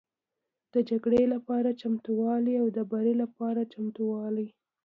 [0.73, 4.47] د جګړې لپاره چمتووالی او د بري لپاره چمتووالی